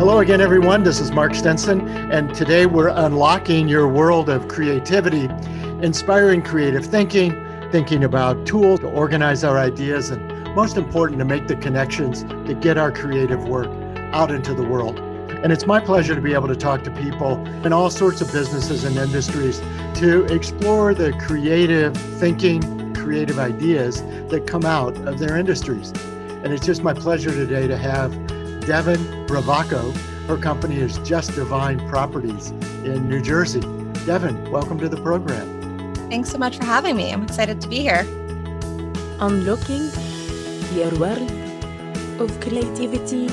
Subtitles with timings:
[0.00, 0.82] Hello again, everyone.
[0.82, 5.28] This is Mark Stinson, and today we're unlocking your world of creativity,
[5.84, 7.32] inspiring creative thinking,
[7.70, 10.26] thinking about tools to organize our ideas, and
[10.56, 13.68] most important, to make the connections to get our creative work
[14.14, 14.98] out into the world.
[14.98, 18.32] And it's my pleasure to be able to talk to people in all sorts of
[18.32, 19.60] businesses and industries
[19.96, 25.92] to explore the creative thinking, creative ideas that come out of their industries.
[26.42, 28.10] And it's just my pleasure today to have
[28.70, 29.92] Devinne Bravoco.
[30.28, 32.52] Her company is Just Divine Properties
[32.84, 33.62] in New Jersey.
[34.06, 35.92] Devinne, welcome to the program.
[36.08, 37.10] Thanks so much for having me.
[37.12, 38.06] I'm excited to be here.
[39.18, 39.90] Unlocking
[40.72, 41.32] your world
[42.20, 43.24] of creativity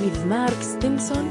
[0.00, 1.28] with Mark Stinson.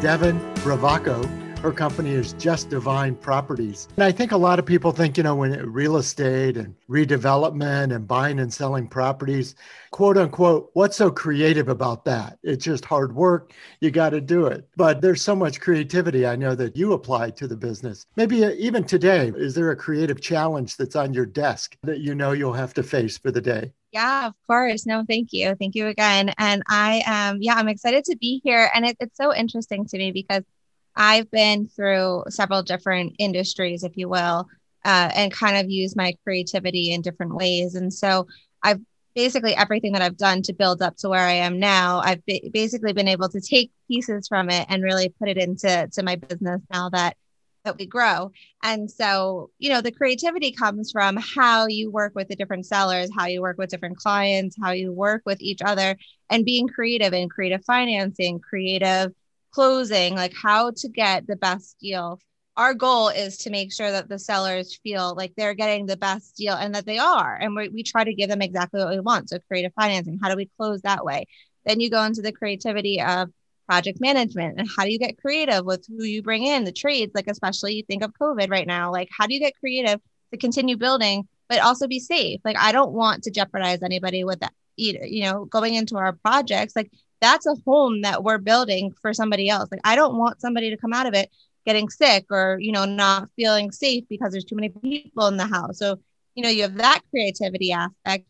[0.00, 1.18] Devinne Bravoco
[1.62, 3.88] her company is Just Divine Properties.
[3.96, 7.92] And I think a lot of people think, you know, when real estate and redevelopment
[7.94, 9.56] and buying and selling properties,
[9.90, 12.38] quote unquote, what's so creative about that?
[12.44, 13.52] It's just hard work.
[13.80, 14.68] You got to do it.
[14.76, 18.06] But there's so much creativity I know that you apply to the business.
[18.14, 22.14] Maybe uh, even today, is there a creative challenge that's on your desk that you
[22.14, 23.72] know you'll have to face for the day?
[23.90, 24.86] Yeah, of course.
[24.86, 25.56] No, thank you.
[25.58, 26.32] Thank you again.
[26.38, 28.70] And I am, yeah, I'm excited to be here.
[28.74, 30.44] And it, it's so interesting to me because
[30.98, 34.48] I've been through several different industries, if you will,
[34.84, 37.76] uh, and kind of use my creativity in different ways.
[37.76, 38.26] And so
[38.64, 38.80] I've
[39.14, 42.92] basically everything that I've done to build up to where I am now, I've basically
[42.92, 46.60] been able to take pieces from it and really put it into to my business
[46.70, 47.16] now that
[47.64, 48.30] that we grow.
[48.62, 53.10] And so, you know, the creativity comes from how you work with the different sellers,
[53.14, 55.96] how you work with different clients, how you work with each other,
[56.30, 59.12] and being creative in creative financing, creative
[59.58, 62.20] closing, like how to get the best deal.
[62.56, 66.36] Our goal is to make sure that the sellers feel like they're getting the best
[66.36, 67.34] deal and that they are.
[67.34, 69.28] And we, we try to give them exactly what we want.
[69.28, 71.26] So, creative financing, how do we close that way?
[71.64, 73.30] Then you go into the creativity of
[73.66, 77.10] project management and how do you get creative with who you bring in, the trades,
[77.16, 78.92] like, especially you think of COVID right now.
[78.92, 80.00] Like, how do you get creative
[80.30, 82.40] to continue building, but also be safe?
[82.44, 86.76] Like, I don't want to jeopardize anybody with that, you know, going into our projects.
[86.76, 89.68] Like, that's a home that we're building for somebody else.
[89.70, 91.30] Like I don't want somebody to come out of it
[91.68, 95.46] getting sick or, you know, not feeling safe because there's too many people in the
[95.46, 95.78] house.
[95.78, 95.98] So,
[96.34, 98.24] you know, you have that creativity aspect.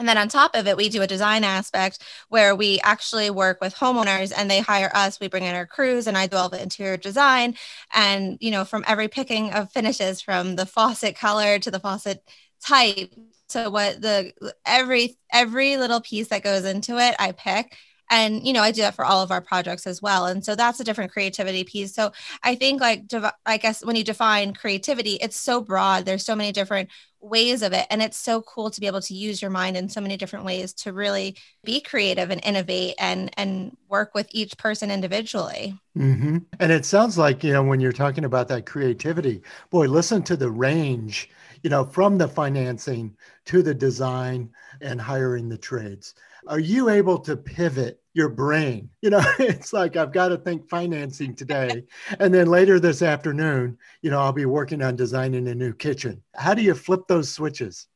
[0.00, 3.60] And then on top of it, we do a design aspect where we actually work
[3.60, 5.20] with homeowners and they hire us.
[5.20, 7.54] We bring in our crews and I do all the interior design.
[7.94, 12.24] And, you know, from every picking of finishes from the faucet color to the faucet
[12.64, 13.12] type.
[13.48, 14.32] So what the
[14.64, 17.76] every every little piece that goes into it, I pick
[18.10, 20.26] and you know i do that for all of our projects as well.
[20.26, 21.94] And so that's a different creativity piece.
[21.94, 22.12] So
[22.42, 23.04] i think like
[23.46, 26.04] i guess when you define creativity it's so broad.
[26.04, 27.86] There's so many different ways of it.
[27.90, 30.44] And it's so cool to be able to use your mind in so many different
[30.44, 35.78] ways to really be creative and innovate and and work with each person individually.
[35.98, 36.38] Mm-hmm.
[36.60, 40.36] and it sounds like you know when you're talking about that creativity boy listen to
[40.36, 41.28] the range
[41.64, 43.16] you know from the financing
[43.46, 44.50] to the design
[44.80, 46.14] and hiring the trades
[46.46, 48.90] are you able to pivot your brain?
[49.02, 51.84] You know, it's like I've got to think financing today.
[52.18, 56.22] and then later this afternoon, you know, I'll be working on designing a new kitchen.
[56.34, 57.86] How do you flip those switches?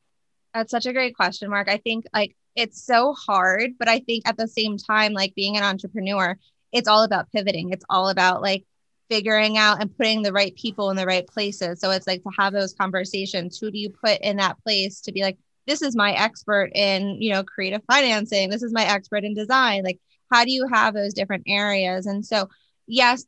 [0.53, 1.69] That's such a great question, Mark.
[1.69, 5.57] I think like it's so hard, but I think at the same time, like being
[5.57, 6.37] an entrepreneur,
[6.71, 7.71] it's all about pivoting.
[7.71, 8.65] It's all about like
[9.09, 11.79] figuring out and putting the right people in the right places.
[11.79, 13.59] So it's like to have those conversations.
[13.59, 15.37] Who do you put in that place to be like,
[15.67, 18.49] this is my expert in you know creative financing.
[18.49, 19.83] This is my expert in design.
[19.83, 19.99] Like
[20.31, 22.05] how do you have those different areas?
[22.05, 22.49] And so
[22.87, 23.25] yes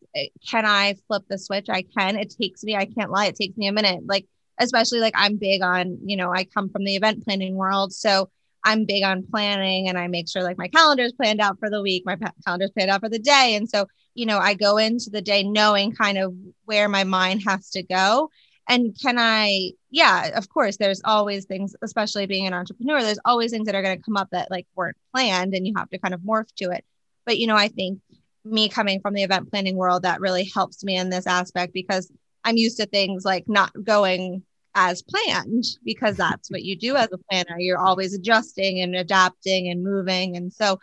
[0.49, 1.67] can i flip the switch?
[1.69, 2.17] I can.
[2.17, 4.03] It takes me i can't lie it takes me a minute.
[4.05, 4.25] Like
[4.59, 8.29] especially like i'm big on you know i come from the event planning world so
[8.63, 11.69] i'm big on planning and i make sure like my calendar is planned out for
[11.69, 13.55] the week my calendar is planned out for the day.
[13.55, 16.33] And so you know i go into the day knowing kind of
[16.65, 18.29] where my mind has to go
[18.67, 23.51] and can i yeah of course there's always things especially being an entrepreneur there's always
[23.51, 25.97] things that are going to come up that like weren't planned and you have to
[25.97, 26.83] kind of morph to it.
[27.25, 27.99] But you know i think
[28.45, 32.11] me coming from the event planning world that really helps me in this aspect because
[32.45, 34.43] i'm used to things like not going
[34.77, 37.59] as planned because that's what you do as a planner.
[37.59, 40.37] You're always adjusting and adapting and moving.
[40.37, 40.79] And so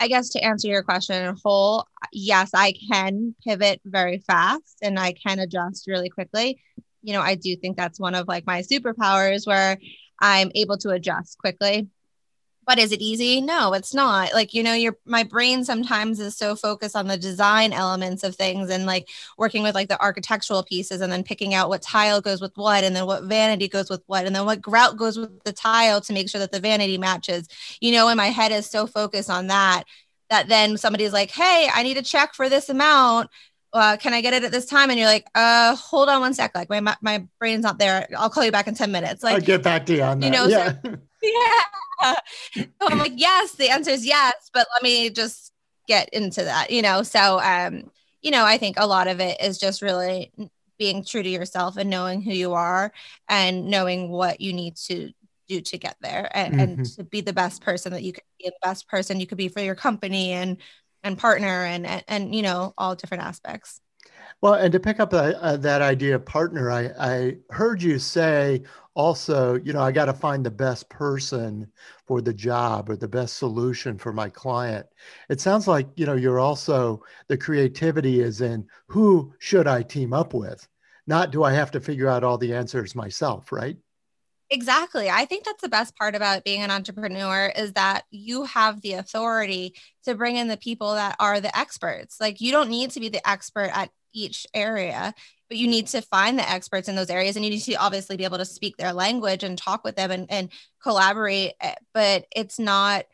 [0.00, 4.98] I guess to answer your question in whole, yes, I can pivot very fast and
[4.98, 6.60] I can adjust really quickly
[7.06, 9.78] you know, I do think that's one of like my superpowers where
[10.20, 11.88] I'm able to adjust quickly.
[12.66, 13.40] But is it easy?
[13.40, 14.34] No, it's not.
[14.34, 18.34] Like, you know, your my brain sometimes is so focused on the design elements of
[18.34, 19.08] things and like
[19.38, 22.82] working with like the architectural pieces and then picking out what tile goes with what
[22.82, 26.00] and then what vanity goes with what and then what grout goes with the tile
[26.00, 27.46] to make sure that the vanity matches.
[27.80, 29.84] You know, and my head is so focused on that
[30.28, 33.30] that then somebody's like, Hey, I need a check for this amount.
[33.76, 34.90] Uh, can I get it at this time?
[34.90, 36.54] And you're like, uh, hold on one sec.
[36.54, 38.08] Like my, my brain's not there.
[38.16, 39.22] I'll call you back in 10 minutes.
[39.22, 40.26] Like I'll get back to you on that.
[40.26, 40.74] You know, yeah.
[40.82, 42.14] So, yeah.
[42.56, 45.52] So I'm like, yes, the answer is yes, but let me just
[45.86, 47.02] get into that, you know?
[47.02, 47.90] So, um,
[48.22, 50.32] you know, I think a lot of it is just really
[50.78, 52.92] being true to yourself and knowing who you are
[53.28, 55.10] and knowing what you need to
[55.48, 56.60] do to get there and, mm-hmm.
[56.60, 59.38] and to be the best person that you could be the best person you could
[59.38, 60.58] be for your company and
[61.06, 63.80] and partner and and, and you know all different aspects.
[64.42, 67.98] Well and to pick up a, uh, that idea of partner I, I heard you
[67.98, 68.62] say
[68.94, 71.70] also you know i got to find the best person
[72.06, 74.86] for the job or the best solution for my client.
[75.28, 80.12] It sounds like you know you're also the creativity is in who should i team
[80.12, 80.66] up with?
[81.06, 83.76] Not do i have to figure out all the answers myself right
[84.50, 85.10] Exactly.
[85.10, 88.92] I think that's the best part about being an entrepreneur is that you have the
[88.92, 92.20] authority to bring in the people that are the experts.
[92.20, 95.12] Like you don't need to be the expert at each area,
[95.48, 98.16] but you need to find the experts in those areas and you need to obviously
[98.16, 100.50] be able to speak their language and talk with them and, and
[100.80, 101.54] collaborate.
[101.60, 103.04] Eh, but it's not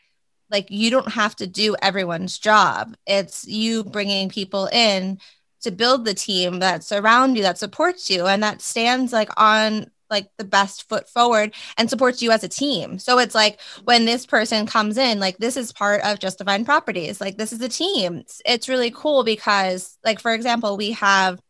[0.51, 2.95] like you don't have to do everyone's job.
[3.07, 5.19] It's you bringing people in
[5.63, 9.87] to build the team that surround you, that supports you, and that stands like on
[10.13, 13.01] like the best foot forward and supports you as a team.
[13.01, 16.65] So it's like when this person comes in, like this is part of Just Divine
[16.65, 17.21] Properties.
[17.21, 18.19] Like this is a team.
[18.19, 21.41] It's, it's really cool because, like, for example, we have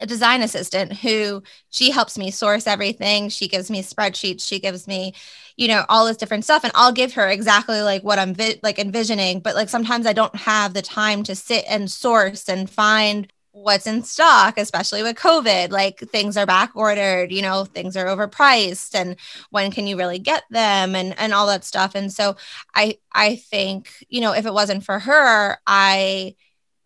[0.00, 3.28] a design assistant who she helps me source everything.
[3.28, 4.46] She gives me spreadsheets.
[4.46, 5.14] She gives me,
[5.56, 6.64] you know, all this different stuff.
[6.64, 9.40] And I'll give her exactly like what I'm vi- like envisioning.
[9.40, 13.86] But like sometimes I don't have the time to sit and source and find what's
[13.86, 15.70] in stock, especially with COVID.
[15.70, 19.16] Like things are back ordered, you know, things are overpriced and
[19.50, 21.94] when can you really get them and and all that stuff.
[21.94, 22.36] And so
[22.74, 26.34] I I think, you know, if it wasn't for her, I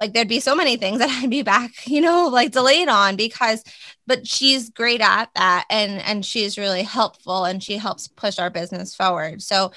[0.01, 3.17] like there'd be so many things that I'd be back, you know, like delayed on
[3.17, 3.63] because
[4.07, 8.51] but she's great at that and and she's really helpful and she helps push our
[8.51, 9.43] business forward.
[9.43, 9.73] So,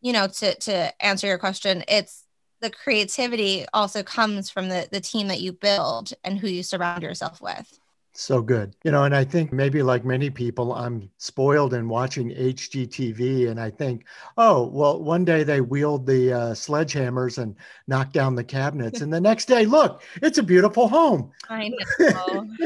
[0.00, 2.25] you know, to to answer your question, it's
[2.60, 7.02] the creativity also comes from the the team that you build and who you surround
[7.02, 7.78] yourself with.
[8.12, 8.74] So good.
[8.82, 13.60] You know and i think maybe like many people i'm spoiled in watching hgtv and
[13.60, 14.06] i think
[14.38, 17.54] oh well one day they wield the uh, sledgehammers and
[17.86, 21.30] knock down the cabinets and the next day look it's a beautiful home.
[21.50, 21.70] I
[22.00, 22.48] know.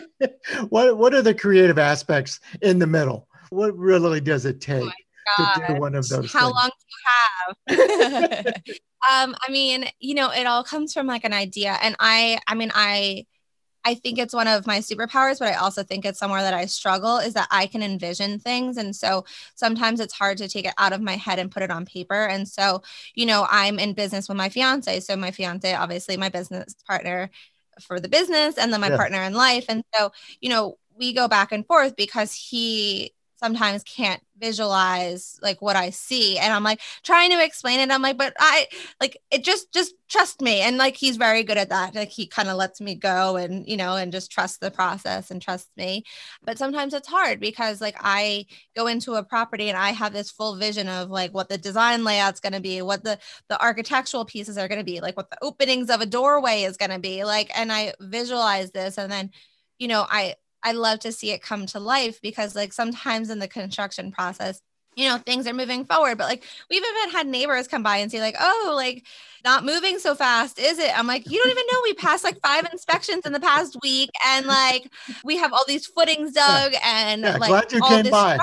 [0.69, 3.27] What what are the creative aspects in the middle?
[3.51, 4.85] What really does it take?
[4.85, 6.55] oh to do one of those how things?
[6.55, 8.55] long do you have
[9.09, 11.79] Um, I mean, you know, it all comes from like an idea.
[11.83, 13.27] And I, I mean, I,
[13.83, 16.67] I think it's one of my superpowers, but I also think it's somewhere that I
[16.67, 18.77] struggle is that I can envision things.
[18.77, 19.25] And so
[19.55, 22.27] sometimes it's hard to take it out of my head and put it on paper.
[22.27, 22.83] And so,
[23.15, 25.01] you know, I'm in business with my fiance.
[25.01, 27.31] So my fiance, obviously my business partner
[27.81, 28.97] for the business and then my yeah.
[28.97, 29.65] partner in life.
[29.69, 30.13] And so,
[30.43, 35.91] you know, we go back and forth because he sometimes can't visualize like what I
[35.91, 36.39] see.
[36.39, 37.91] And I'm like trying to explain it.
[37.91, 38.67] I'm like, but I
[39.01, 40.61] like it just just trust me.
[40.61, 41.95] And like he's very good at that.
[41.95, 45.31] Like he kind of lets me go and you know, and just trust the process
[45.31, 46.05] and trust me.
[46.45, 48.47] But sometimes it's hard because like I
[48.77, 52.05] go into a property and I have this full vision of like what the design
[52.05, 55.91] layout's gonna be, what the the architectural pieces are gonna be, like what the openings
[55.91, 59.31] of a doorway is gonna be, like, and I visualize this and then
[59.79, 63.39] you know, I I love to see it come to life because like sometimes in
[63.39, 64.61] the construction process,
[64.97, 68.11] you know, things are moving forward, but like we've even had neighbors come by and
[68.11, 69.07] say like, "Oh, like
[69.45, 72.41] not moving so fast, is it?" I'm like, "You don't even know we passed like
[72.43, 74.91] five inspections in the past week and like
[75.25, 77.51] we have all these footings dug and yeah, like
[77.89, 78.39] came by."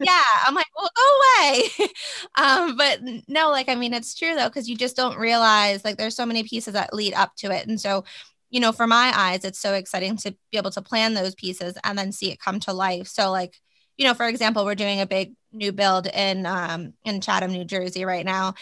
[0.00, 1.02] yeah, I'm like, "Well, go
[1.42, 1.68] away."
[2.38, 5.96] um, but no, like I mean, it's true though cuz you just don't realize like
[5.96, 7.66] there's so many pieces that lead up to it.
[7.66, 8.04] And so
[8.50, 11.76] you know, for my eyes, it's so exciting to be able to plan those pieces
[11.84, 13.08] and then see it come to life.
[13.08, 13.54] So, like,
[13.96, 17.64] you know, for example, we're doing a big new build in um, in Chatham, New
[17.64, 18.54] Jersey right now,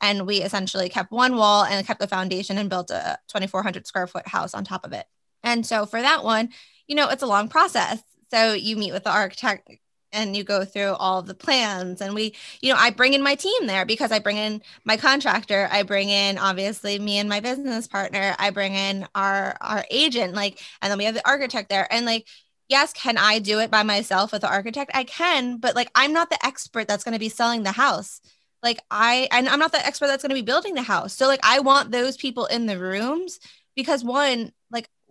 [0.00, 4.06] and we essentially kept one wall and kept the foundation and built a 2,400 square
[4.06, 5.06] foot house on top of it.
[5.42, 6.50] And so for that one,
[6.86, 8.02] you know, it's a long process.
[8.30, 9.68] So you meet with the architect
[10.12, 13.34] and you go through all the plans and we you know i bring in my
[13.34, 17.40] team there because i bring in my contractor i bring in obviously me and my
[17.40, 21.68] business partner i bring in our our agent like and then we have the architect
[21.68, 22.26] there and like
[22.68, 24.90] yes can i do it by myself with the architect?
[24.94, 28.20] I can but like i'm not the expert that's going to be selling the house.
[28.62, 31.14] Like i and i'm not the expert that's going to be building the house.
[31.14, 33.40] So like i want those people in the rooms
[33.74, 34.52] because one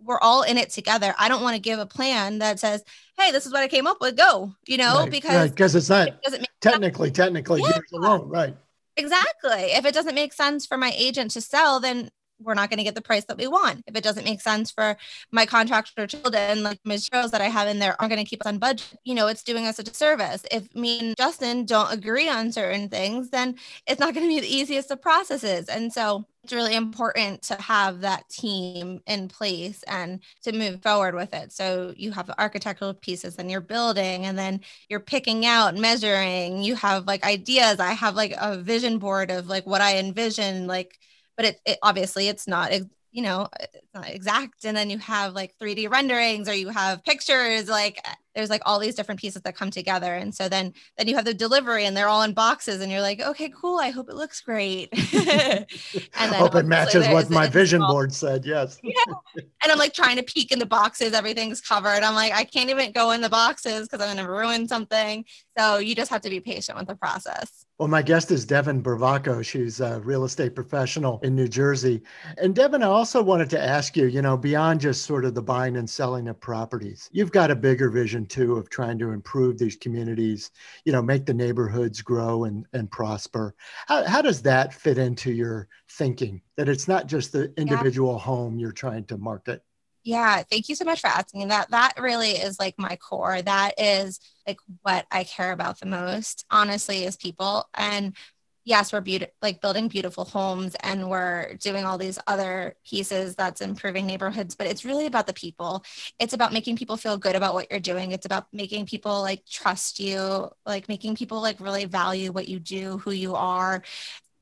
[0.04, 1.14] we're all in it together.
[1.18, 2.82] I don't want to give a plan that says,
[3.18, 4.16] "Hey, this is what I came up with.
[4.16, 7.78] Go," you know, right, because because right, it's not it technically, technically yeah.
[7.94, 8.56] alone, right?
[8.96, 9.72] Exactly.
[9.72, 12.10] If it doesn't make sense for my agent to sell, then
[12.44, 13.82] we're not going to get the price that we want.
[13.86, 14.96] If it doesn't make sense for
[15.30, 18.46] my contractor children, like materials that I have in there aren't going to keep us
[18.46, 20.44] on budget, you know, it's doing us a disservice.
[20.50, 23.56] If me and Justin don't agree on certain things, then
[23.86, 25.68] it's not going to be the easiest of processes.
[25.68, 31.14] And so it's really important to have that team in place and to move forward
[31.14, 31.52] with it.
[31.52, 36.62] So you have the architectural pieces and you're building and then you're picking out, measuring,
[36.62, 37.78] you have like ideas.
[37.78, 40.98] I have like a vision board of like what I envision, like
[41.36, 42.72] but it, it obviously it's not
[43.12, 47.04] you know it's not exact and then you have like 3d renderings or you have
[47.04, 47.98] pictures like
[48.34, 50.14] there's like all these different pieces that come together.
[50.14, 53.00] And so then then you have the delivery and they're all in boxes and you're
[53.00, 53.78] like okay cool.
[53.78, 54.88] I hope it looks great.
[56.14, 58.78] And then hope it matches what my vision board said yes.
[58.92, 59.14] Yeah.
[59.62, 61.12] and i'm like trying to peek in the boxes.
[61.12, 62.02] Everything's covered.
[62.02, 65.24] I'm like i can't even go in the boxes because i'm going to ruin something.
[65.58, 67.66] So you just have to be patient with the process.
[67.82, 69.44] Well, my guest is Devinne Bravoco.
[69.44, 72.02] She's a real estate professional in New Jersey.
[72.38, 75.42] And Devinne, I also wanted to ask you, you know, beyond just sort of the
[75.42, 79.58] buying and selling of properties, you've got a bigger vision too of trying to improve
[79.58, 80.50] these communities,
[80.84, 83.54] you know, make the neighborhoods grow and, and prosper.
[83.86, 88.20] How, how does that fit into your thinking that it's not just the individual yeah.
[88.20, 89.62] home you're trying to market?
[90.04, 91.70] Yeah, thank you so much for asking that.
[91.70, 93.40] That really is like my core.
[93.40, 97.68] That is like what I care about the most, honestly, is people.
[97.74, 98.16] And
[98.64, 99.02] yes, we're
[99.40, 104.66] like building beautiful homes and we're doing all these other pieces that's improving neighborhoods, but
[104.66, 105.84] it's really about the people.
[106.18, 108.12] It's about making people feel good about what you're doing.
[108.12, 112.60] It's about making people like trust you, like making people like really value what you
[112.60, 113.82] do, who you are.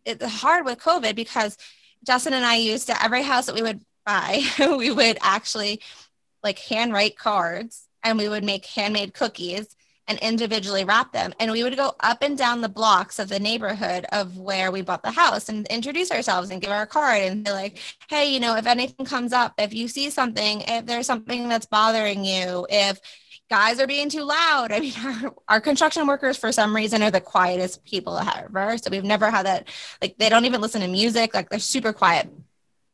[0.04, 1.56] It's hard with COVID because
[2.06, 5.80] Justin and I used to every house that we would buy, we would actually
[6.42, 9.76] like handwrite cards and we would make handmade cookies
[10.10, 11.32] and individually wrap them.
[11.38, 14.82] And we would go up and down the blocks of the neighborhood of where we
[14.82, 18.40] bought the house and introduce ourselves and give our card and be like, hey, you
[18.40, 22.66] know, if anything comes up, if you see something, if there's something that's bothering you,
[22.68, 23.00] if
[23.48, 24.72] guys are being too loud.
[24.72, 28.76] I mean, our, our construction workers, for some reason, are the quietest people ever.
[28.78, 29.68] So we've never had that,
[30.02, 32.28] like, they don't even listen to music, like, they're super quiet.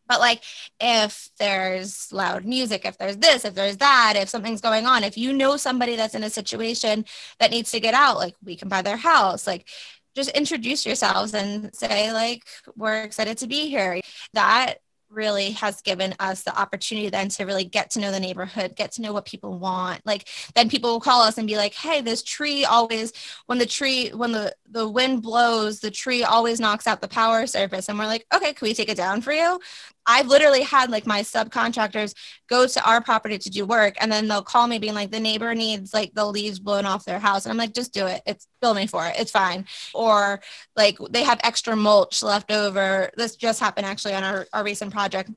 [0.09, 0.43] But like
[0.81, 5.19] if there's loud music, if there's this, if there's that, if something's going on, if
[5.19, 7.05] you know somebody that's in a situation
[7.39, 9.69] that needs to get out, like we can buy their house, like
[10.15, 12.45] just introduce yourselves and say like
[12.77, 14.01] we're excited to be here.
[14.33, 14.77] That
[15.09, 18.93] really has given us the opportunity then to really get to know the neighborhood, get
[18.93, 20.01] to know what people want.
[20.05, 23.13] Like then people will call us and be like, "Hey, this tree always
[23.47, 27.47] when the tree when the the wind blows, the tree always knocks out the power
[27.47, 29.61] service." And we're like, "Okay, can we take it down for you?"
[30.07, 32.15] I've literally had like my subcontractors
[32.49, 35.21] go to our property to do work and then they'll call me being like the
[35.21, 37.45] neighbor needs like the leaves blown off their house.
[37.45, 38.23] And I'm like just do it.
[38.27, 39.15] It's bill me for it.
[39.19, 39.67] It's fine.
[39.95, 40.41] Or
[40.77, 43.11] like they have extra mulch left over.
[43.17, 45.31] This just happened actually on our, our recent project.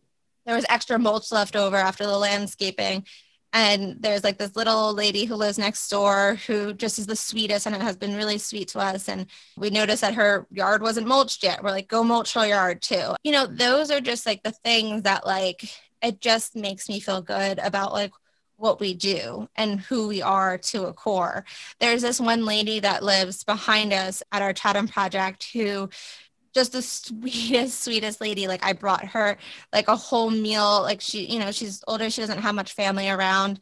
[0.46, 3.06] There was extra mulch left over after the landscaping
[3.53, 7.65] and there's like this little lady who lives next door who just is the sweetest
[7.65, 9.10] and has been really sweet to us.
[9.10, 9.25] And
[9.58, 11.63] we noticed that her yard wasn't mulched yet.
[11.63, 13.15] We're like go mulch her yard too.
[13.24, 15.63] You know those are just like the things that like
[16.01, 18.12] it just makes me feel good about like
[18.58, 21.46] what we do and who we are to a core.
[21.79, 25.89] There's this one lady that lives behind us at our Chatham project who
[26.53, 28.48] just the sweetest, sweetest lady.
[28.48, 29.38] Like I brought her
[29.74, 30.82] like a whole meal.
[30.82, 32.10] Like she, you know, she's older.
[32.10, 33.60] She doesn't have much family around.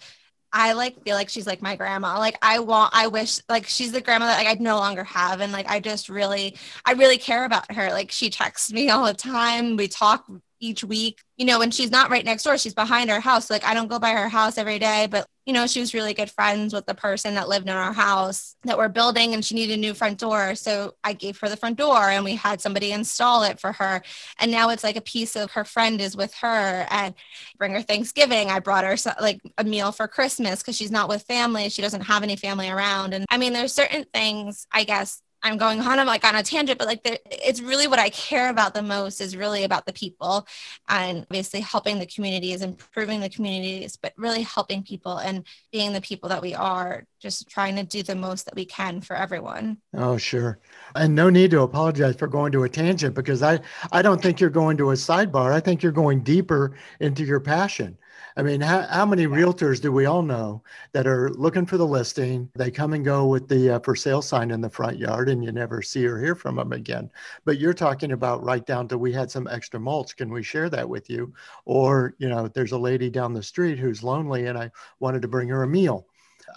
[0.54, 2.18] I like feel like she's like my grandma.
[2.20, 5.42] Like I want, I wish like she's the grandma that like I no longer have.
[5.42, 7.90] And like I just really, I really care about her.
[7.92, 9.76] Like she texts me all the time.
[9.78, 10.26] We talk
[10.60, 11.22] each week.
[11.38, 13.50] You know, when she's not right next door, she's behind our house.
[13.50, 16.14] Like I don't go by her house every day, but you know, she was really
[16.14, 19.56] good friends with the person that lived in our house that we're building and she
[19.56, 20.56] needed a new front door.
[20.56, 24.02] So I gave her the front door and we had somebody install it for her.
[24.40, 27.16] And now it's like a piece of her friend is with her and
[27.58, 28.50] bring her Thanksgiving.
[28.50, 31.70] I brought her like a meal for Christmas because she's not with family.
[31.70, 33.14] She doesn't have any family around.
[33.14, 36.44] And I mean, there's certain things, I guess, I'm going on, I'm like on a
[36.44, 39.86] tangent, but like the, it's really what I care about the most is really about
[39.86, 40.46] the people
[40.90, 46.02] and obviously helping the communities, improving the communities, but really helping people and being the
[46.02, 49.78] people that we are, just trying to do the most that we can for everyone.
[49.96, 50.60] Oh, sure.
[50.96, 53.60] And no need to apologize for going to a tangent because I,
[53.92, 55.54] I don't think you're going to a sidebar.
[55.54, 57.98] I think you're going deeper into your passion.
[58.38, 60.62] I mean, how, how many realtors do we all know
[60.94, 62.52] that are looking for the listing?
[62.54, 65.44] They come and go with the uh, for sale sign in the front yard and
[65.44, 67.10] you never see or hear from them again.
[67.46, 70.16] But you're talking about right down to we had some extra mulch.
[70.16, 71.34] Can we share that with you?
[71.66, 75.28] Or, you know, there's a lady down the street who's lonely and I wanted to
[75.28, 76.06] bring her a meal.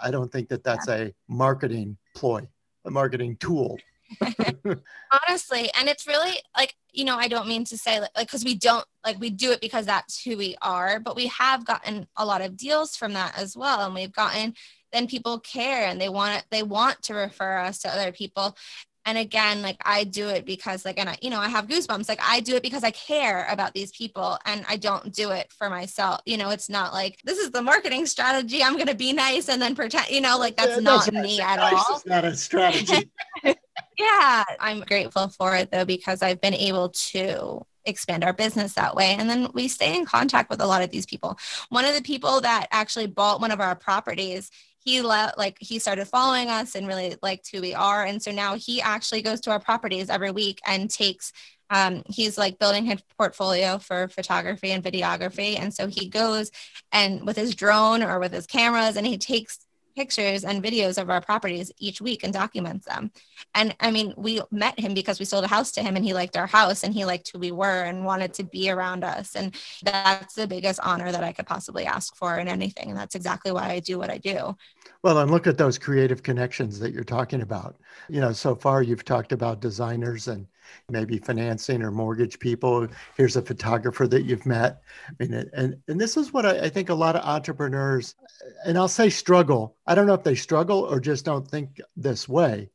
[0.02, 2.46] I don't think that that's a marketing ploy,
[2.84, 3.78] a marketing tool.
[5.28, 8.54] Honestly, and it's really like, you know, I don't mean to say like because we
[8.54, 12.26] don't like we do it because that's who we are, but we have gotten a
[12.26, 13.86] lot of deals from that as well.
[13.86, 14.54] And we've gotten
[14.92, 18.56] then people care and they want it, they want to refer us to other people.
[19.06, 22.08] And again like i do it because like and i you know i have goosebumps.
[22.08, 25.50] Like i do it because i care about these people and i don't do it
[25.56, 26.20] for myself.
[26.26, 29.48] You know it's not like this is the marketing strategy i'm going to be nice
[29.48, 31.96] and then pretend you know like that's yeah, not me at all.
[31.96, 33.10] It's not a strategy
[33.98, 38.94] yeah i'm grateful for it though because i've been able to expand our business that
[38.94, 39.16] way.
[39.18, 41.38] And then we stay in contact with a lot of these people.
[41.70, 44.50] One of the people that actually bought one of our properties,
[44.82, 48.30] he let like he started following us and really liked who we are and so
[48.30, 51.32] now he actually goes to our properties every week and takes
[51.68, 56.50] um, he's like building his portfolio for photography and videography and so he goes
[56.92, 59.58] and with his drone or with his cameras and he takes
[59.94, 63.10] pictures and videos of our properties each week and documents them.
[63.54, 66.14] And I mean, we met him because we sold a house to him and he
[66.14, 69.34] liked our house and he liked who we were and wanted to be around us.
[69.36, 72.90] And that's the biggest honor that I could possibly ask for in anything.
[72.90, 74.56] And that's exactly why I do what I do.
[75.02, 77.76] Well, and look at those creative connections that you're talking about.
[78.08, 80.46] You know, so far you've talked about designers and
[80.88, 82.86] maybe financing or mortgage people.
[83.16, 84.82] Here's a photographer that you've met.
[85.08, 88.14] I mean, and, and this is what I, I think a lot of entrepreneurs,
[88.64, 89.76] and I'll say struggle.
[89.86, 92.70] I don't know if they struggle or just don't think this way,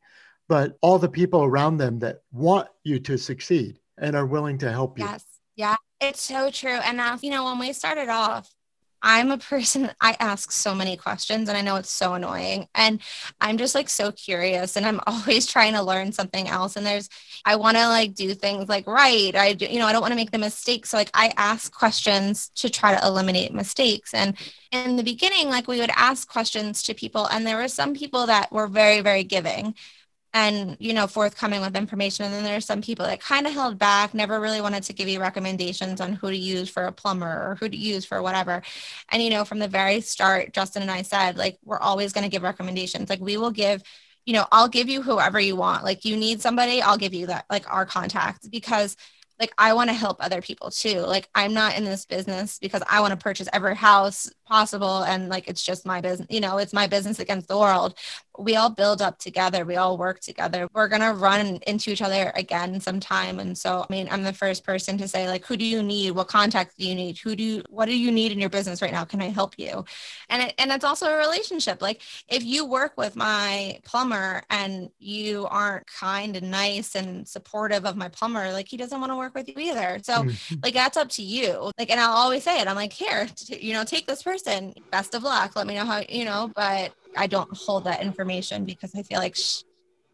[0.48, 4.72] but all the people around them that want you to succeed and are willing to
[4.72, 5.06] help you.
[5.06, 5.26] Yes.
[5.56, 5.76] Yeah.
[6.02, 6.80] It's so true.
[6.84, 8.50] And now, you know, when we started off,
[9.06, 12.68] I'm a person, I ask so many questions and I know it's so annoying.
[12.74, 13.00] And
[13.40, 16.76] I'm just like so curious and I'm always trying to learn something else.
[16.76, 17.08] And there's,
[17.46, 19.36] I want to like do things like right.
[19.36, 20.88] I do, you know, I don't want to make the mistake.
[20.88, 24.12] So like I ask questions to try to eliminate mistakes.
[24.12, 24.36] And
[24.72, 28.26] in the beginning, like we would ask questions to people, and there were some people
[28.26, 29.76] that were very, very giving
[30.36, 32.26] and you know forthcoming with information.
[32.26, 35.08] And then there's some people that kind of held back never really wanted to give
[35.08, 38.62] you recommendations on who to use for a plumber or who to use for whatever.
[39.12, 42.26] And you know from the very start justin and i said like we're always going
[42.26, 43.10] to give recommendations.
[43.10, 43.82] Like we will give
[44.26, 45.86] you know i'll give you whoever you want.
[45.86, 48.52] Like you need somebody i'll give you that like our contact.
[48.52, 48.98] Because
[49.40, 51.00] like I want to help other people too.
[51.02, 55.28] Like I'm not in this business because I want to purchase every house possible and
[55.28, 57.96] like it's just my business, you know, it's my business against the world.
[58.38, 59.66] We all build up together.
[59.66, 60.68] We all work together.
[60.74, 64.34] We're going to run into each other again sometime and so I mean, I'm the
[64.34, 66.12] first person to say like who do you need?
[66.12, 67.18] What contacts do you need?
[67.18, 69.04] Who do you what do you need in your business right now?
[69.04, 69.84] Can I help you?
[70.30, 71.82] And it, and it's also a relationship.
[71.82, 77.86] Like if you work with my plumber and you aren't kind and nice and supportive
[77.86, 80.00] of my plumber, like he doesn't want to work work with you either.
[80.04, 80.56] So mm-hmm.
[80.64, 81.72] like that's up to you.
[81.78, 82.68] Like, and I'll always say it.
[82.68, 84.74] I'm like, here, t- you know, take this person.
[84.92, 85.56] Best of luck.
[85.56, 86.52] Let me know how you know.
[86.56, 89.36] But I don't hold that information because I feel like.
[89.36, 89.64] Sh-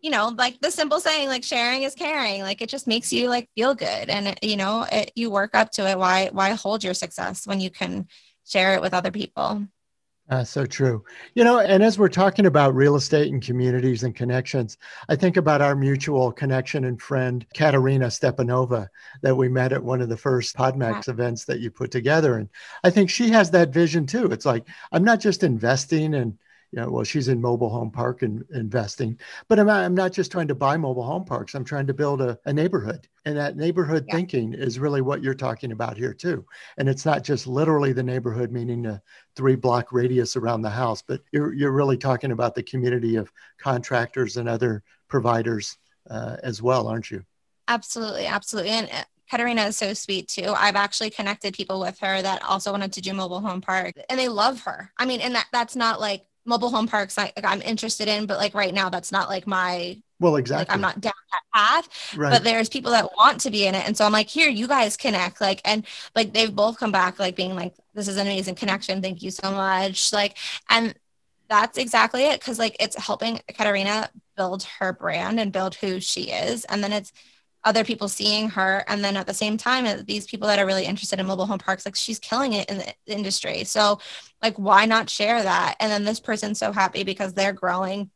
[0.03, 2.41] you know, like the simple saying, like sharing is caring.
[2.41, 5.69] Like it just makes you like feel good, and you know, it, you work up
[5.73, 5.95] to it.
[5.95, 8.07] Why, why hold your success when you can
[8.43, 9.67] share it with other people?
[10.31, 11.03] Uh, so true.
[11.35, 14.77] You know, and as we're talking about real estate and communities and connections,
[15.09, 18.87] I think about our mutual connection and friend, Katerina Stepanova,
[19.23, 22.37] that we met at one of the first PodMax events that you put together.
[22.37, 22.47] And
[22.81, 24.27] I think she has that vision too.
[24.27, 26.39] It's like, I'm not just investing and you
[26.79, 30.31] know, well, she's in mobile home park and investing, but I'm not, I'm not just
[30.31, 31.53] trying to buy mobile home parks.
[31.53, 33.07] I'm trying to build a, a neighborhood.
[33.25, 34.15] And that neighborhood yeah.
[34.15, 36.45] thinking is really what you're talking about here, too.
[36.77, 39.01] And it's not just literally the neighborhood, meaning a
[39.35, 43.31] three block radius around the house, but you're, you're really talking about the community of
[43.57, 45.77] contractors and other providers
[46.09, 47.23] uh, as well, aren't you?
[47.67, 48.27] Absolutely.
[48.27, 48.71] Absolutely.
[48.71, 50.53] And uh, Katerina is so sweet too.
[50.57, 54.19] I've actually connected people with her that also wanted to do mobile home park and
[54.19, 54.91] they love her.
[54.97, 58.25] I mean, and that that's not like mobile home parks I, like I'm interested in,
[58.25, 61.41] but like right now that's not like my well exactly like I'm not down that
[61.53, 62.15] path.
[62.17, 62.31] Right.
[62.31, 63.85] But there's people that want to be in it.
[63.87, 65.41] And so I'm like, here, you guys connect.
[65.41, 69.01] Like and like they've both come back like being like, this is an amazing connection.
[69.01, 70.11] Thank you so much.
[70.13, 70.37] Like
[70.69, 70.95] and
[71.49, 72.41] that's exactly it.
[72.41, 76.65] Cause like it's helping Katerina build her brand and build who she is.
[76.65, 77.11] And then it's
[77.63, 80.65] other people seeing her and then at the same time uh, these people that are
[80.65, 83.63] really interested in mobile home parks like she's killing it in the industry.
[83.63, 83.99] So
[84.41, 85.75] like why not share that?
[85.79, 88.09] And then this person's so happy because they're growing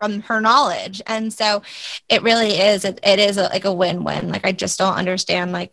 [0.00, 1.02] from her knowledge.
[1.06, 1.62] And so
[2.08, 4.28] it really is it, it is a, like a win-win.
[4.28, 5.72] Like i just don't understand like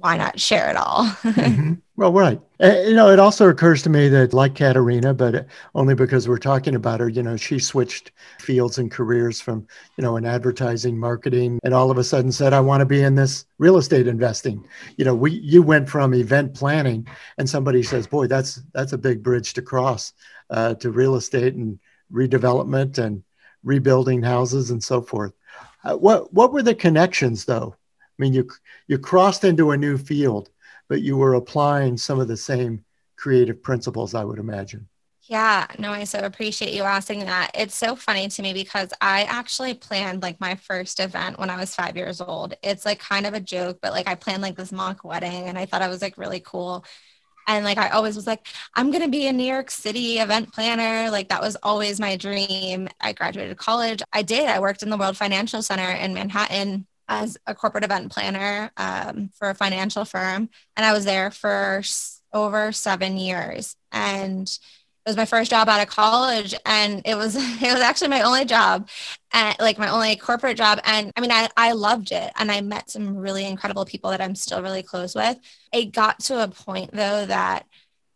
[0.00, 1.04] why not share it all?
[1.04, 1.74] mm-hmm.
[1.98, 2.40] Well, right.
[2.62, 6.38] Uh, you know, it also occurs to me that, like Katerina, but only because we're
[6.38, 10.96] talking about her, you know, she switched fields and careers from, you know, in advertising,
[10.96, 14.06] marketing, and all of a sudden said, I want to be in this real estate
[14.06, 14.64] investing.
[14.96, 17.04] You know, we you went from event planning,
[17.36, 20.12] and somebody says, boy, that's that's a big bridge to cross
[20.50, 21.80] uh, to real estate and
[22.12, 23.24] redevelopment and
[23.64, 25.32] rebuilding houses and so forth.
[25.82, 27.74] Uh, what what were the connections though?
[28.18, 28.48] I mean, you
[28.88, 30.50] you crossed into a new field,
[30.88, 32.84] but you were applying some of the same
[33.16, 34.88] creative principles, I would imagine.
[35.22, 37.50] Yeah, no, I so appreciate you asking that.
[37.54, 41.56] It's so funny to me because I actually planned like my first event when I
[41.58, 42.54] was five years old.
[42.62, 45.58] It's like kind of a joke, but like I planned like this mock wedding and
[45.58, 46.84] I thought I was like really cool.
[47.48, 51.10] And like I always was like, I'm gonna be a New York City event planner.
[51.10, 52.88] Like that was always my dream.
[53.00, 54.02] I graduated college.
[54.12, 54.48] I did.
[54.48, 59.30] I worked in the World Financial Center in Manhattan as a corporate event planner um,
[59.38, 60.48] for a financial firm.
[60.76, 61.82] And I was there for
[62.32, 63.74] over seven years.
[63.90, 68.08] And it was my first job out of college and it was it was actually
[68.08, 68.90] my only job
[69.32, 72.60] and like my only corporate job and i mean I, I loved it and i
[72.60, 75.38] met some really incredible people that i'm still really close with
[75.72, 77.64] it got to a point though that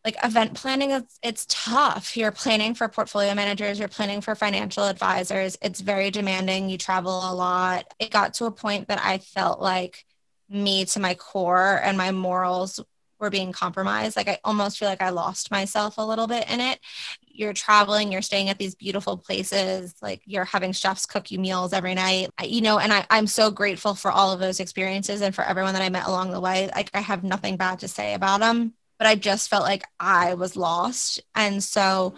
[0.04, 4.84] like event planning it's, it's tough you're planning for portfolio managers you're planning for financial
[4.84, 9.18] advisors it's very demanding you travel a lot it got to a point that i
[9.18, 10.04] felt like
[10.48, 12.80] me to my core and my morals
[13.22, 14.16] were being compromised.
[14.16, 16.78] Like I almost feel like I lost myself a little bit in it.
[17.22, 21.72] You're traveling, you're staying at these beautiful places, like you're having chefs cook you meals
[21.72, 25.34] every night, you know, and I, I'm so grateful for all of those experiences and
[25.34, 26.68] for everyone that I met along the way.
[26.74, 30.34] Like I have nothing bad to say about them, but I just felt like I
[30.34, 31.20] was lost.
[31.34, 32.14] And so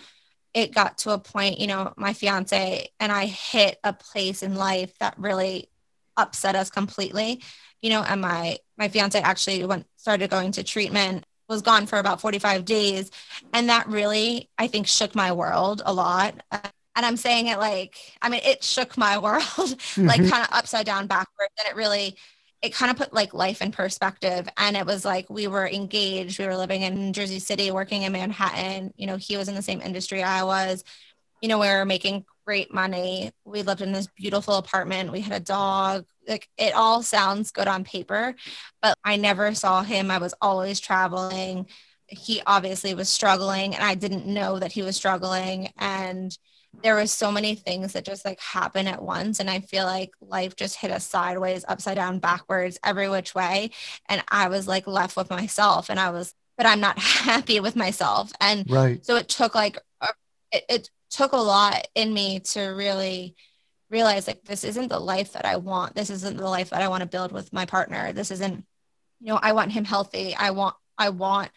[0.53, 4.55] it got to a point, you know, my fiance and I hit a place in
[4.55, 5.71] life that really
[6.19, 7.41] upset us completely
[7.83, 11.99] you know and my my fiance actually went started going to treatment was gone for
[11.99, 13.11] about 45 days
[13.53, 17.97] and that really i think shook my world a lot and i'm saying it like
[18.23, 20.07] i mean it shook my world mm-hmm.
[20.07, 22.17] like kind of upside down backwards and it really
[22.65, 26.39] it kind of put like life in perspective and it was like we were engaged
[26.39, 29.63] we were living in jersey city working in manhattan you know he was in the
[29.63, 30.83] same industry i was
[31.43, 35.41] you know we were making great money we lived in this beautiful apartment we had
[35.41, 38.35] a dog like it all sounds good on paper,
[38.83, 40.11] but I never saw him.
[40.11, 41.67] I was always traveling.
[42.07, 46.37] He obviously was struggling and I didn't know that he was struggling and
[46.83, 50.11] there was so many things that just like happen at once and I feel like
[50.21, 53.71] life just hit us sideways, upside down, backwards, every which way
[54.09, 57.77] and I was like left with myself and I was but I'm not happy with
[57.77, 59.05] myself and right.
[59.05, 59.79] so it took like
[60.53, 63.37] it, it took a lot in me to really
[63.91, 65.95] realize like this isn't the life that I want.
[65.95, 68.13] This isn't the life that I want to build with my partner.
[68.13, 68.65] This isn't,
[69.21, 70.35] you know, I want him healthy.
[70.35, 71.51] I want, I want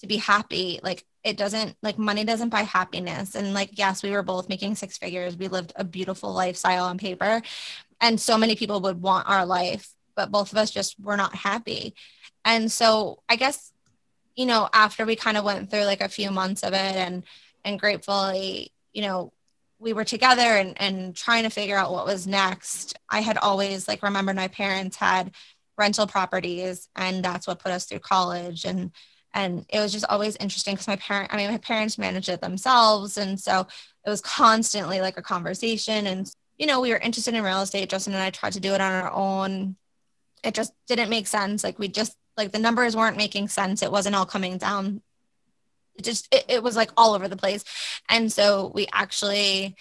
[0.00, 0.80] to be happy.
[0.82, 3.34] Like it doesn't like money doesn't buy happiness.
[3.34, 5.36] And like, yes, we were both making six figures.
[5.36, 7.42] We lived a beautiful lifestyle on paper.
[8.00, 11.34] And so many people would want our life, but both of us just were not
[11.34, 11.94] happy.
[12.44, 13.72] And so I guess,
[14.34, 17.22] you know, after we kind of went through like a few months of it and
[17.64, 19.32] and gratefully, you know,
[19.78, 23.86] we were together and, and trying to figure out what was next, I had always
[23.86, 25.32] like remembered my parents had
[25.78, 28.64] rental properties and that's what put us through college.
[28.64, 28.90] And
[29.34, 32.40] and it was just always interesting because my parent, I mean, my parents managed it
[32.40, 33.16] themselves.
[33.16, 33.66] And so
[34.04, 36.06] it was constantly like a conversation.
[36.06, 37.88] And, you know, we were interested in real estate.
[37.88, 39.76] Justin and I tried to do it on our own.
[40.44, 41.64] It just didn't make sense.
[41.64, 43.82] Like we just like the numbers weren't making sense.
[43.82, 45.00] It wasn't all coming down
[45.96, 47.64] it just it, it was like all over the place
[48.08, 49.76] and so we actually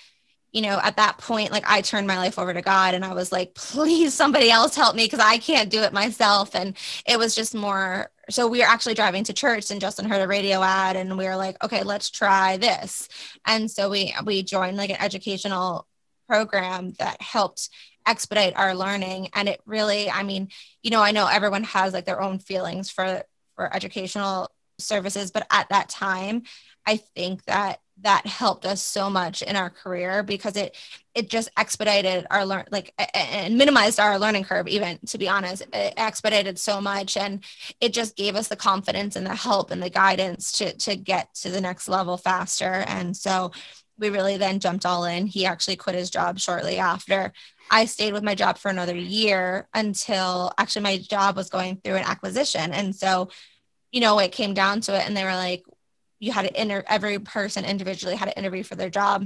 [0.52, 3.14] you know at that point like i turned my life over to god and i
[3.14, 7.18] was like please somebody else help me because i can't do it myself and it
[7.18, 10.62] was just more so we were actually driving to church and justin heard a radio
[10.62, 13.10] ad and we were like okay let's try this.
[13.46, 15.88] And so we we joined like an educational
[16.28, 17.70] program that helped
[18.08, 19.30] expedite our learning.
[19.34, 20.50] And it really i mean
[20.82, 23.24] you know i know everyone has like their own feelings for
[23.56, 26.42] for educational services but at that time
[26.88, 30.76] i think that that helped us so much in our career because it
[31.14, 35.64] it just expedited our learn like and minimized our learning curve even to be honest.
[35.74, 37.44] It expedited so much and
[37.80, 41.34] it just gave us the confidence and the help and the guidance to to get
[41.36, 42.84] to the next level faster.
[42.88, 43.52] And so
[44.00, 45.28] we really then jumped all in.
[45.28, 47.34] He actually quit his job shortly after
[47.70, 51.96] I stayed with my job for another year until actually my job was going through
[51.96, 52.72] an acquisition.
[52.74, 53.30] And so
[53.92, 55.64] you know, it came down to it and they were like,
[56.22, 59.26] you had to enter every person individually had to interview for their job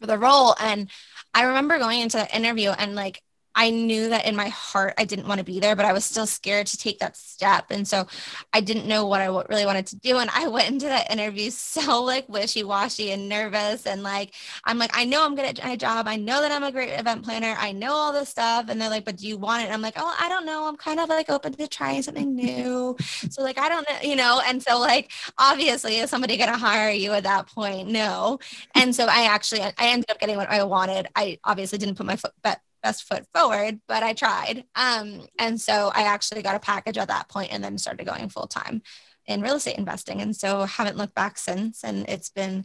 [0.00, 0.54] for the role.
[0.60, 0.90] And
[1.32, 3.22] I remember going into that interview and like
[3.54, 6.04] I knew that in my heart I didn't want to be there, but I was
[6.04, 7.66] still scared to take that step.
[7.70, 8.06] And so
[8.52, 10.18] I didn't know what I really wanted to do.
[10.18, 13.86] And I went into that interview so like wishy washy and nervous.
[13.86, 14.34] And like,
[14.64, 16.06] I'm like, I know I'm good at my job.
[16.08, 17.54] I know that I'm a great event planner.
[17.58, 18.66] I know all this stuff.
[18.68, 19.66] And they're like, but do you want it?
[19.66, 20.66] And I'm like, oh, I don't know.
[20.66, 22.96] I'm kind of like open to trying something new.
[23.30, 24.40] so like, I don't know, you know?
[24.46, 27.88] And so like, obviously is somebody going to hire you at that point?
[27.88, 28.38] No.
[28.74, 31.08] And so I actually, I ended up getting what I wanted.
[31.14, 34.64] I obviously didn't put my foot, but best foot forward, but I tried.
[34.74, 38.28] Um, and so I actually got a package at that point and then started going
[38.28, 38.82] full time
[39.26, 40.20] in real estate investing.
[40.20, 41.84] And so haven't looked back since.
[41.84, 42.64] And it's been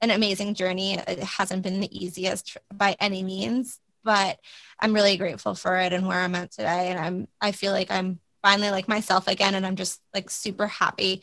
[0.00, 0.94] an amazing journey.
[0.94, 4.38] It hasn't been the easiest by any means, but
[4.78, 6.88] I'm really grateful for it and where I'm at today.
[6.88, 9.54] And I'm, I feel like I'm finally like myself again.
[9.54, 11.22] And I'm just like super happy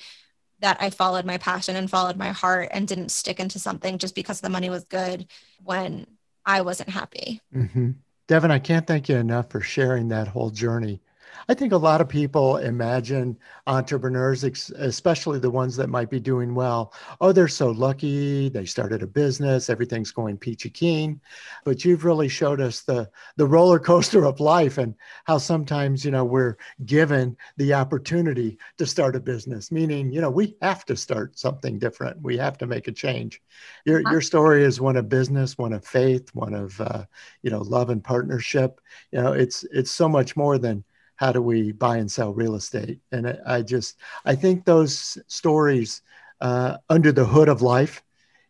[0.59, 4.15] that I followed my passion and followed my heart and didn't stick into something just
[4.15, 5.27] because the money was good
[5.61, 6.07] when
[6.45, 7.41] I wasn't happy.
[7.53, 7.91] Mm-hmm.
[8.27, 11.01] Devinne, I can't thank you enough for sharing that whole journey.
[11.47, 16.55] I think a lot of people imagine entrepreneurs, especially the ones that might be doing
[16.55, 18.49] well, oh, they're so lucky.
[18.49, 21.19] They started a business, everything's going peachy keen.
[21.65, 26.11] But you've really showed us the, the roller coaster of life and how sometimes, you
[26.11, 30.95] know, we're given the opportunity to start a business, meaning, you know, we have to
[30.95, 32.21] start something different.
[32.21, 33.41] We have to make a change.
[33.85, 37.05] Your, your story is one of business, one of faith, one of, uh,
[37.41, 38.79] you know, love and partnership.
[39.11, 40.83] You know, it's, it's so much more than
[41.15, 42.99] how do we buy and sell real estate?
[43.11, 46.01] And I just, I think those stories
[46.41, 48.03] uh, under the hood of life,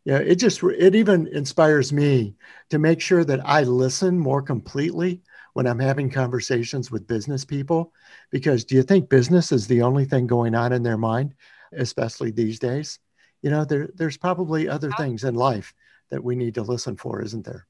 [0.06, 2.36] you know, it just, it even inspires me
[2.70, 5.22] to make sure that I listen more completely
[5.54, 7.94] when I'm having conversations with business people.
[8.32, 11.36] Because do you think business is the only thing going on in their mind,
[11.72, 13.00] especially these days?
[13.42, 15.74] You know, there, there's probably other things in life
[16.10, 17.68] that we need to listen for, isn't there?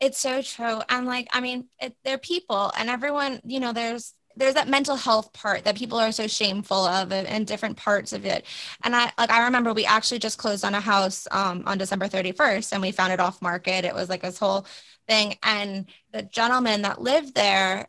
[0.00, 0.80] It's so true.
[0.88, 4.96] And like, I mean, it, they're people and everyone, you know, there's there's that mental
[4.96, 8.44] health part that people are so shameful of and different parts of it.
[8.84, 12.08] And i like i remember we actually just closed on a house um, on december
[12.08, 13.84] 31st and we found it off market.
[13.84, 14.66] It was like this whole
[15.08, 15.36] thing.
[15.42, 17.88] And the gentleman that lived there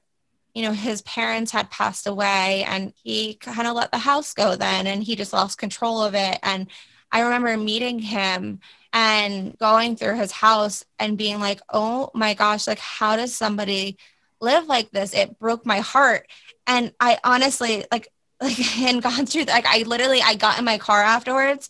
[0.54, 4.56] you know his parents had passed away and he kind of let the house go
[4.56, 6.40] then and he just lost control of it.
[6.44, 6.68] And
[7.12, 8.60] i remember meeting him
[8.94, 13.98] and going through his house and being like oh my gosh like how does somebody
[14.44, 15.14] live like this.
[15.14, 16.28] It broke my heart.
[16.68, 18.10] And I honestly like
[18.42, 21.70] like and gone through like I literally I got in my car afterwards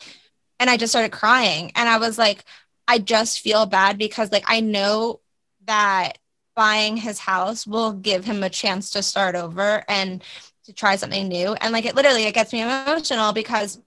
[0.59, 1.71] and I just started crying.
[1.75, 2.43] And I was like,
[2.87, 5.21] I just feel bad because like I know
[5.65, 6.17] that
[6.55, 10.23] buying his house will give him a chance to start over and
[10.65, 11.53] to try something new.
[11.53, 13.79] And like it literally it gets me emotional because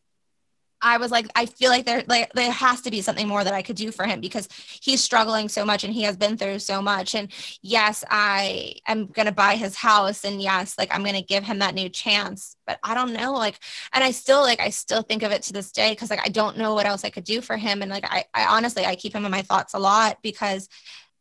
[0.82, 3.54] I was like, I feel like there like there has to be something more that
[3.54, 4.48] I could do for him because
[4.82, 7.14] he's struggling so much and he has been through so much.
[7.14, 11.60] And yes, I am gonna buy his house and yes, like I'm gonna give him
[11.60, 12.56] that new chance.
[12.66, 13.58] But I don't know, like,
[13.92, 16.28] and I still like I still think of it to this day because like I
[16.28, 17.80] don't know what else I could do for him.
[17.82, 20.68] And like I, I honestly I keep him in my thoughts a lot because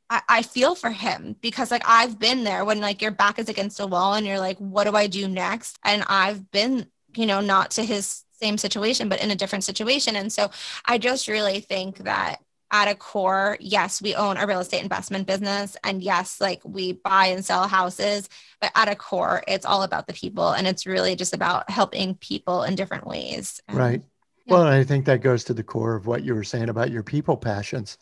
[0.10, 3.50] I, I feel for him because like I've been there when like your back is
[3.50, 5.80] against a wall and you're like, what do I do next?
[5.84, 10.16] And I've been, you know, not to his same situation, but in a different situation.
[10.16, 10.50] And so
[10.86, 12.38] I just really think that
[12.72, 15.78] at a core, yes, we own a real estate investment business.
[15.84, 18.28] And yes, like we buy and sell houses,
[18.60, 20.52] but at a core, it's all about the people.
[20.52, 23.62] And it's really just about helping people in different ways.
[23.72, 24.02] Right.
[24.46, 24.54] Yeah.
[24.54, 27.02] Well, I think that goes to the core of what you were saying about your
[27.02, 27.98] people passions.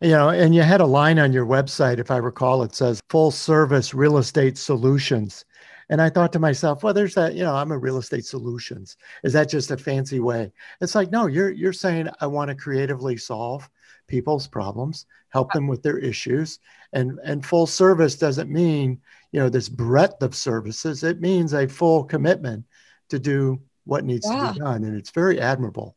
[0.00, 3.00] You know, and you had a line on your website, if I recall, it says
[3.10, 5.44] full service real estate solutions.
[5.90, 8.96] And I thought to myself, well, there's that, you know, I'm a real estate solutions.
[9.22, 10.52] Is that just a fancy way?
[10.80, 13.68] It's like, no, you're you're saying I want to creatively solve
[14.06, 16.58] people's problems, help them with their issues.
[16.92, 19.00] And and full service doesn't mean,
[19.32, 21.04] you know, this breadth of services.
[21.04, 22.64] It means a full commitment
[23.08, 24.48] to do what needs yeah.
[24.48, 24.84] to be done.
[24.84, 25.96] And it's very admirable.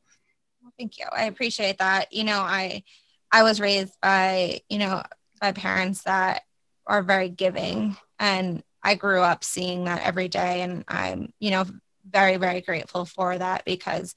[0.62, 1.06] Well, thank you.
[1.12, 2.14] I appreciate that.
[2.14, 2.84] You know, I
[3.32, 5.04] I was raised by, you know,
[5.42, 6.44] by parents that
[6.88, 10.62] are very giving and I grew up seeing that every day.
[10.62, 11.66] And I'm, you know,
[12.10, 14.16] very, very grateful for that because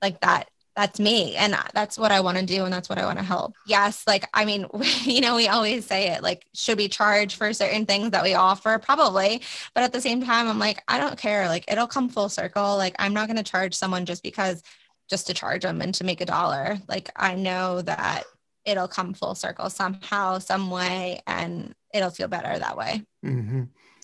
[0.00, 3.04] like that that's me and that's what i want to do and that's what i
[3.04, 4.66] want to help yes like i mean
[5.02, 8.34] you know we always say it like should we charge for certain things that we
[8.34, 9.40] offer probably
[9.74, 12.76] but at the same time i'm like i don't care like it'll come full circle
[12.76, 14.62] like i'm not going to charge someone just because
[15.08, 18.24] just to charge them and to make a dollar like i know that
[18.64, 23.02] it'll come full circle somehow some way and it'll feel better that way.
[23.24, 23.62] Mm-hmm.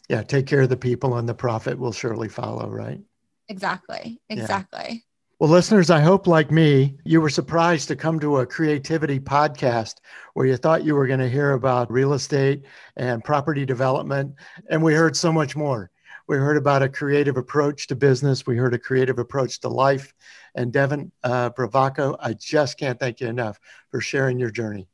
[0.08, 3.00] Yeah, take care of the people and the profit will surely follow, right?
[3.48, 4.20] Exactly.
[4.28, 4.86] Exactly.
[4.88, 4.98] Yeah.
[5.40, 9.94] Well, listeners, I hope, like me, you were surprised to come to a creativity podcast
[10.34, 12.64] where you thought you were going to hear about real estate
[12.96, 14.34] and property development.
[14.68, 15.90] And we heard so much more.
[16.28, 20.12] We heard about a creative approach to business, we heard a creative approach to life.
[20.54, 23.58] And Devinne uh, Bravoco, I just can't thank you enough
[23.90, 24.88] for sharing your journey.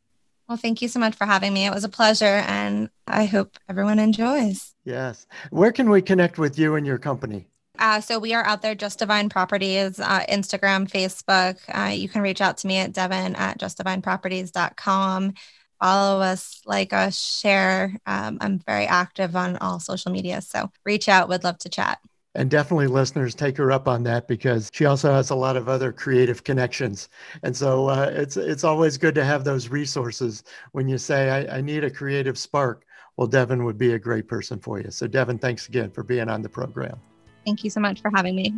[0.48, 1.66] Well, thank you so much for having me.
[1.66, 4.74] It was a pleasure, and I hope everyone enjoys.
[4.84, 5.26] Yes.
[5.50, 7.46] Where can we connect with you and your company?
[7.78, 11.58] Uh, so we are out there, Just Divine Properties, uh, Instagram, Facebook.
[11.68, 15.34] Uh, you can reach out to me at Devinne at justdivineproperties.com.
[15.80, 17.94] follow us, like us, share.
[18.06, 20.40] Um, I'm very active on all social media.
[20.40, 21.98] So reach out, would love to chat.
[22.36, 25.70] And definitely listeners take her up on that because she also has a lot of
[25.70, 27.08] other creative connections.
[27.42, 31.56] And so uh, it's it's always good to have those resources when you say, I,
[31.56, 32.84] I need a creative spark.
[33.16, 34.90] Well, Devinne would be a great person for you.
[34.90, 37.00] So Devinne, thanks again for being on the program.
[37.46, 38.54] Thank you so much for having me.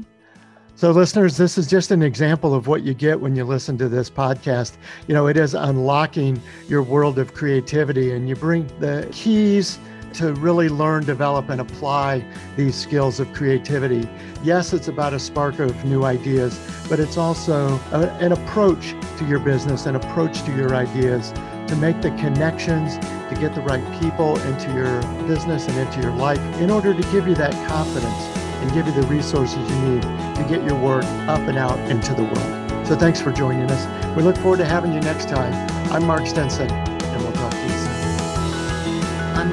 [0.74, 3.88] So, listeners, this is just an example of what you get when you listen to
[3.88, 4.76] this podcast.
[5.08, 9.80] You know, it is unlocking your world of creativity, and you bring the keys
[10.14, 12.24] to really learn, develop, and apply
[12.56, 14.08] these skills of creativity.
[14.42, 19.26] Yes, it's about a spark of new ideas, but it's also a, an approach to
[19.26, 21.32] your business, an approach to your ideas
[21.68, 22.96] to make the connections,
[23.28, 27.02] to get the right people into your business and into your life in order to
[27.12, 31.04] give you that confidence and give you the resources you need to get your work
[31.28, 32.86] up and out into the world.
[32.86, 34.16] So thanks for joining us.
[34.16, 35.52] We look forward to having you next time.
[35.92, 36.68] I'm Mark Stinson,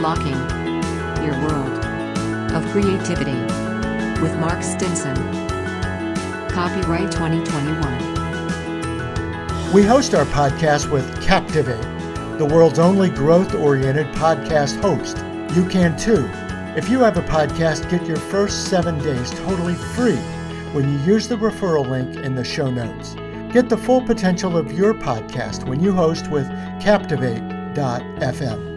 [0.07, 0.37] Unlocking
[1.25, 1.81] Your World
[2.53, 3.41] of Creativity
[4.21, 5.15] with Mark Stinson.
[6.47, 9.73] Copyright 2021.
[9.73, 11.81] We host our podcast with Captivate,
[12.37, 15.17] the world's only growth oriented podcast host.
[15.57, 16.29] You can too
[16.77, 20.19] if you have a podcast, get your first seven days totally free
[20.73, 23.15] when you use the referral link in the show notes.
[23.51, 26.47] Get the full potential of your podcast when you host with
[26.79, 28.74] Captivate.fm.